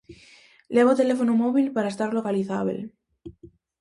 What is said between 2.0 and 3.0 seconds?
localizábel.